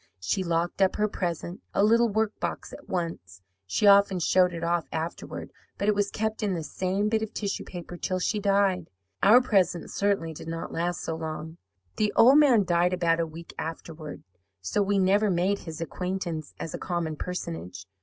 She 0.19 0.43
locked 0.43 0.81
up 0.81 0.95
her 0.95 1.07
present 1.07 1.61
(a 1.75 1.83
little 1.83 2.09
work 2.09 2.31
box) 2.39 2.73
at 2.73 2.89
once. 2.89 3.43
She 3.67 3.85
often 3.85 4.17
showed 4.17 4.51
it 4.51 4.63
off 4.63 4.87
afterward, 4.91 5.51
but 5.77 5.87
it 5.87 5.93
was 5.93 6.09
kept 6.09 6.41
in 6.41 6.55
the 6.55 6.63
same 6.63 7.07
bit 7.07 7.21
of 7.21 7.35
tissue 7.35 7.63
paper 7.63 7.97
till 7.97 8.17
she 8.17 8.39
died. 8.39 8.89
Our 9.21 9.41
presents 9.43 9.93
certainly 9.93 10.33
did 10.33 10.47
not 10.47 10.73
last 10.73 11.01
so 11.01 11.15
long! 11.15 11.57
"The 11.97 12.11
old 12.15 12.39
man 12.39 12.63
died 12.63 12.93
about 12.93 13.19
a 13.19 13.27
week 13.27 13.53
afterward, 13.59 14.23
so 14.59 14.81
we 14.81 14.97
never 14.97 15.29
made 15.29 15.59
his 15.59 15.79
acquaintance 15.81 16.55
as 16.59 16.73
a 16.73 16.79
common 16.79 17.15
personage. 17.15 17.85